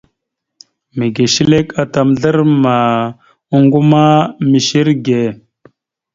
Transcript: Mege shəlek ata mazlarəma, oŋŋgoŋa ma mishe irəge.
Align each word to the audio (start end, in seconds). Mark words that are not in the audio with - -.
Mege 0.97 1.25
shəlek 1.33 1.67
ata 1.81 1.99
mazlarəma, 2.07 2.75
oŋŋgoŋa 3.55 3.87
ma 3.93 4.03
mishe 4.49 4.79
irəge. 4.81 5.21